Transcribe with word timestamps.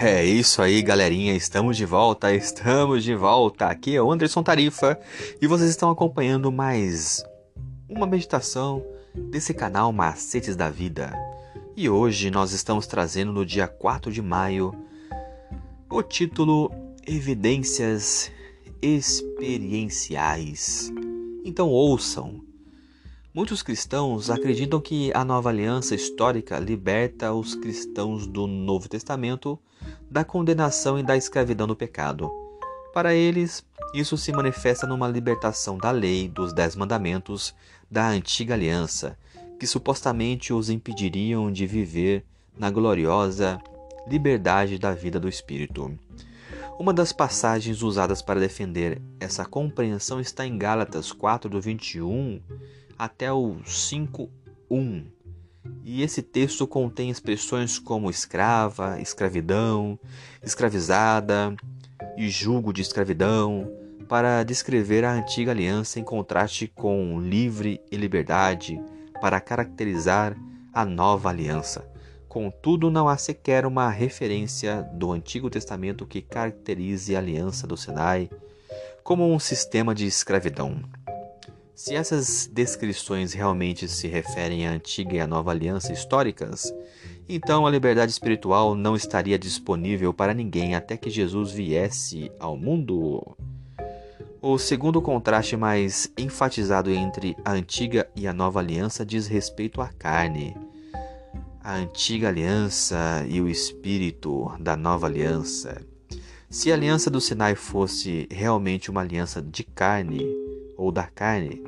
É 0.00 0.24
isso 0.24 0.62
aí, 0.62 0.80
galerinha. 0.80 1.34
Estamos 1.34 1.76
de 1.76 1.84
volta, 1.84 2.32
estamos 2.32 3.02
de 3.02 3.16
volta. 3.16 3.66
Aqui 3.66 3.96
é 3.96 4.00
o 4.00 4.12
Anderson 4.12 4.44
Tarifa 4.44 4.96
e 5.42 5.46
vocês 5.48 5.68
estão 5.68 5.90
acompanhando 5.90 6.52
mais 6.52 7.24
uma 7.88 8.06
meditação 8.06 8.80
desse 9.12 9.52
canal 9.52 9.92
Macetes 9.92 10.54
da 10.54 10.70
Vida. 10.70 11.12
E 11.76 11.90
hoje 11.90 12.30
nós 12.30 12.52
estamos 12.52 12.86
trazendo 12.86 13.32
no 13.32 13.44
dia 13.44 13.66
4 13.66 14.12
de 14.12 14.22
maio 14.22 14.72
o 15.90 16.00
título 16.00 16.70
Evidências 17.04 18.30
Experienciais. 18.80 20.92
Então 21.44 21.70
ouçam 21.70 22.40
Muitos 23.34 23.62
cristãos 23.62 24.30
acreditam 24.30 24.80
que 24.80 25.12
a 25.12 25.22
nova 25.22 25.50
aliança 25.50 25.94
histórica 25.94 26.58
liberta 26.58 27.32
os 27.32 27.54
cristãos 27.54 28.26
do 28.26 28.46
Novo 28.46 28.88
Testamento 28.88 29.58
da 30.10 30.24
condenação 30.24 30.98
e 30.98 31.02
da 31.02 31.14
escravidão 31.14 31.66
do 31.66 31.76
pecado. 31.76 32.30
Para 32.92 33.14
eles, 33.14 33.64
isso 33.94 34.16
se 34.16 34.32
manifesta 34.32 34.86
numa 34.86 35.06
libertação 35.06 35.76
da 35.76 35.90
lei, 35.90 36.26
dos 36.26 36.54
Dez 36.54 36.74
Mandamentos, 36.74 37.54
da 37.90 38.08
antiga 38.08 38.54
aliança, 38.54 39.16
que 39.60 39.66
supostamente 39.66 40.52
os 40.52 40.70
impediriam 40.70 41.52
de 41.52 41.66
viver 41.66 42.24
na 42.58 42.70
gloriosa 42.70 43.60
liberdade 44.08 44.78
da 44.78 44.94
vida 44.94 45.20
do 45.20 45.28
Espírito. 45.28 45.96
Uma 46.78 46.94
das 46.94 47.12
passagens 47.12 47.82
usadas 47.82 48.22
para 48.22 48.38
defender 48.38 49.02
essa 49.18 49.44
compreensão 49.44 50.20
está 50.20 50.46
em 50.46 50.56
Gálatas 50.56 51.10
4, 51.10 51.50
do 51.50 51.60
21 51.60 52.40
até 52.96 53.32
o 53.32 53.56
5:1. 53.64 55.06
E 55.82 56.02
esse 56.04 56.22
texto 56.22 56.68
contém 56.68 57.10
expressões 57.10 57.80
como 57.80 58.08
escrava, 58.08 59.00
escravidão, 59.00 59.98
escravizada 60.40 61.56
e 62.16 62.30
julgo 62.30 62.72
de 62.72 62.82
escravidão 62.82 63.68
para 64.08 64.44
descrever 64.44 65.04
a 65.04 65.12
antiga 65.12 65.50
aliança 65.50 65.98
em 65.98 66.04
contraste 66.04 66.68
com 66.68 67.20
livre 67.20 67.80
e 67.90 67.96
liberdade 67.96 68.80
para 69.20 69.40
caracterizar 69.40 70.36
a 70.72 70.84
nova 70.84 71.28
aliança. 71.28 71.84
Contudo, 72.28 72.90
não 72.90 73.08
há 73.08 73.16
sequer 73.16 73.64
uma 73.64 73.88
referência 73.88 74.82
do 74.92 75.12
Antigo 75.12 75.48
Testamento 75.48 76.06
que 76.06 76.20
caracterize 76.20 77.16
a 77.16 77.18
aliança 77.18 77.66
do 77.66 77.76
Sinai 77.76 78.28
como 79.02 79.32
um 79.32 79.38
sistema 79.38 79.94
de 79.94 80.06
escravidão. 80.06 80.82
Se 81.74 81.94
essas 81.94 82.50
descrições 82.52 83.32
realmente 83.32 83.88
se 83.88 84.08
referem 84.08 84.66
à 84.66 84.72
antiga 84.72 85.14
e 85.14 85.20
à 85.20 85.26
nova 85.26 85.52
aliança 85.52 85.92
históricas, 85.92 86.74
então 87.28 87.66
a 87.66 87.70
liberdade 87.70 88.10
espiritual 88.10 88.74
não 88.74 88.96
estaria 88.96 89.38
disponível 89.38 90.12
para 90.12 90.34
ninguém 90.34 90.74
até 90.74 90.96
que 90.96 91.08
Jesus 91.08 91.52
viesse 91.52 92.30
ao 92.38 92.56
mundo. 92.56 93.36
O 94.42 94.58
segundo 94.58 95.00
contraste 95.00 95.56
mais 95.56 96.12
enfatizado 96.18 96.90
entre 96.90 97.36
a 97.44 97.52
antiga 97.52 98.08
e 98.14 98.26
a 98.26 98.32
nova 98.32 98.60
aliança 98.60 99.06
diz 99.06 99.26
respeito 99.26 99.80
à 99.80 99.88
carne. 99.88 100.56
A 101.68 101.74
antiga 101.74 102.28
aliança 102.28 103.26
e 103.28 103.42
o 103.42 103.46
espírito 103.46 104.50
da 104.58 104.74
nova 104.74 105.06
aliança. 105.06 105.84
Se 106.48 106.72
a 106.72 106.74
aliança 106.74 107.10
do 107.10 107.20
Sinai 107.20 107.54
fosse 107.54 108.26
realmente 108.30 108.90
uma 108.90 109.02
aliança 109.02 109.42
de 109.42 109.64
carne, 109.64 110.26
ou 110.78 110.90
da 110.90 111.04
carne, 111.04 111.62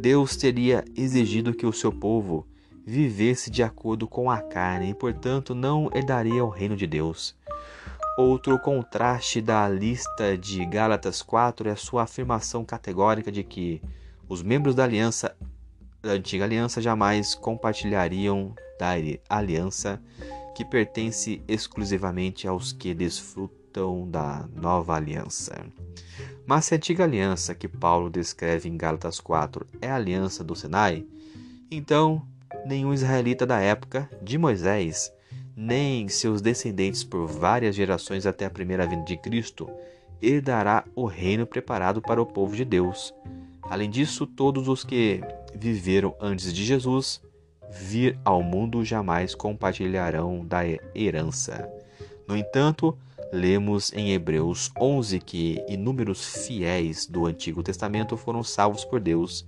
Deus 0.00 0.34
teria 0.34 0.84
exigido 0.96 1.54
que 1.54 1.64
o 1.64 1.72
seu 1.72 1.92
povo 1.92 2.44
vivesse 2.84 3.48
de 3.48 3.62
acordo 3.62 4.08
com 4.08 4.28
a 4.28 4.40
carne 4.40 4.90
e, 4.90 4.94
portanto, 4.94 5.54
não 5.54 5.88
herdaria 5.94 6.44
o 6.44 6.48
reino 6.48 6.76
de 6.76 6.88
Deus. 6.88 7.36
Outro 8.18 8.58
contraste 8.58 9.40
da 9.40 9.68
lista 9.68 10.36
de 10.36 10.66
Gálatas 10.66 11.22
4 11.22 11.68
é 11.68 11.72
a 11.74 11.76
sua 11.76 12.02
afirmação 12.02 12.64
categórica 12.64 13.30
de 13.30 13.44
que 13.44 13.80
os 14.28 14.42
membros 14.42 14.74
da 14.74 14.82
aliança 14.82 15.32
da 16.02 16.10
antiga 16.10 16.44
aliança 16.44 16.82
jamais 16.82 17.36
compartilhariam 17.36 18.52
da 18.78 18.90
aliança 19.28 20.00
que 20.54 20.64
pertence 20.64 21.42
exclusivamente 21.48 22.46
aos 22.46 22.72
que 22.72 22.94
desfrutam 22.94 24.08
da 24.08 24.48
nova 24.54 24.94
aliança. 24.94 25.66
Mas 26.46 26.66
se 26.66 26.74
a 26.74 26.76
antiga 26.76 27.04
aliança 27.04 27.54
que 27.54 27.66
Paulo 27.66 28.08
descreve 28.08 28.68
em 28.68 28.76
Gálatas 28.76 29.18
4 29.18 29.66
é 29.80 29.90
a 29.90 29.96
aliança 29.96 30.44
do 30.44 30.54
Sinai, 30.54 31.04
então 31.70 32.22
nenhum 32.64 32.92
israelita 32.92 33.44
da 33.44 33.58
época 33.58 34.08
de 34.22 34.38
Moisés, 34.38 35.12
nem 35.56 36.08
seus 36.08 36.40
descendentes 36.40 37.02
por 37.02 37.26
várias 37.26 37.74
gerações 37.74 38.26
até 38.26 38.44
a 38.44 38.50
primeira 38.50 38.86
vinda 38.86 39.04
de 39.04 39.16
Cristo, 39.16 39.68
herdará 40.20 40.84
o 40.94 41.06
reino 41.06 41.46
preparado 41.46 42.00
para 42.00 42.20
o 42.22 42.26
povo 42.26 42.54
de 42.54 42.64
Deus. 42.64 43.12
Além 43.62 43.88
disso, 43.88 44.26
todos 44.26 44.68
os 44.68 44.84
que 44.84 45.20
viveram 45.54 46.14
antes 46.20 46.52
de 46.52 46.64
Jesus 46.64 47.20
vir 47.74 48.18
ao 48.24 48.42
mundo 48.42 48.84
jamais 48.84 49.34
compartilharão 49.34 50.44
da 50.44 50.60
herança. 50.94 51.68
No 52.26 52.36
entanto, 52.36 52.96
lemos 53.32 53.92
em 53.92 54.12
Hebreus 54.12 54.70
11 54.80 55.18
que 55.20 55.62
inúmeros 55.68 56.46
fiéis 56.46 57.06
do 57.06 57.26
Antigo 57.26 57.62
Testamento 57.62 58.16
foram 58.16 58.42
salvos 58.42 58.84
por 58.84 59.00
Deus, 59.00 59.44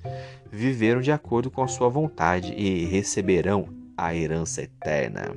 viveram 0.50 1.00
de 1.00 1.12
acordo 1.12 1.50
com 1.50 1.62
a 1.62 1.68
sua 1.68 1.88
vontade 1.88 2.52
e 2.52 2.84
receberão 2.86 3.68
a 3.96 4.14
herança 4.14 4.62
eterna. 4.62 5.34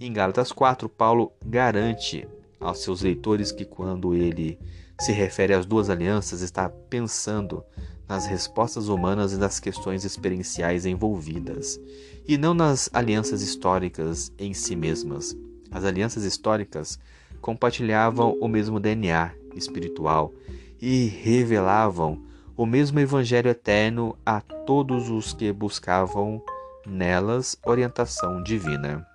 Em 0.00 0.12
Gálatas 0.12 0.50
4, 0.50 0.88
Paulo 0.88 1.32
garante 1.44 2.26
aos 2.60 2.78
seus 2.78 3.02
leitores 3.02 3.52
que 3.52 3.64
quando 3.64 4.14
ele 4.14 4.58
se 4.98 5.12
refere 5.12 5.54
às 5.54 5.64
duas 5.64 5.88
alianças, 5.88 6.40
está 6.40 6.68
pensando 6.68 7.62
nas 8.08 8.26
respostas 8.26 8.88
humanas 8.88 9.32
e 9.32 9.36
nas 9.36 9.60
questões 9.60 10.04
experienciais 10.04 10.86
envolvidas, 10.86 11.78
e 12.26 12.38
não 12.38 12.54
nas 12.54 12.88
alianças 12.92 13.42
históricas 13.42 14.32
em 14.38 14.54
si 14.54 14.74
mesmas. 14.74 15.36
As 15.70 15.84
alianças 15.84 16.24
históricas 16.24 16.98
compartilhavam 17.40 18.36
o 18.40 18.48
mesmo 18.48 18.80
DNA 18.80 19.32
espiritual 19.54 20.32
e 20.80 21.06
revelavam 21.06 22.22
o 22.56 22.64
mesmo 22.64 22.98
Evangelho 22.98 23.50
eterno 23.50 24.16
a 24.24 24.40
todos 24.40 25.10
os 25.10 25.32
que 25.32 25.52
buscavam 25.52 26.42
nelas 26.86 27.56
orientação 27.64 28.42
divina. 28.42 29.06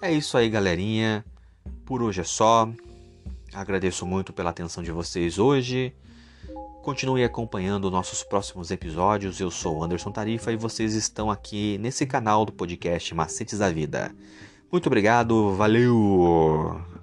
É 0.00 0.12
isso 0.12 0.36
aí, 0.36 0.48
galerinha. 0.48 1.24
Por 1.84 2.02
hoje 2.02 2.20
é 2.20 2.24
só. 2.24 2.68
Agradeço 3.52 4.06
muito 4.06 4.32
pela 4.32 4.50
atenção 4.50 4.82
de 4.82 4.90
vocês 4.90 5.38
hoje. 5.38 5.94
Continue 6.84 7.24
acompanhando 7.24 7.90
nossos 7.90 8.22
próximos 8.22 8.70
episódios. 8.70 9.40
Eu 9.40 9.50
sou 9.50 9.82
Anderson 9.82 10.12
Tarifa 10.12 10.52
e 10.52 10.56
vocês 10.56 10.92
estão 10.92 11.30
aqui 11.30 11.78
nesse 11.78 12.04
canal 12.04 12.44
do 12.44 12.52
podcast 12.52 13.14
Macetes 13.14 13.58
da 13.58 13.70
Vida. 13.70 14.14
Muito 14.70 14.86
obrigado, 14.88 15.54
valeu! 15.54 16.93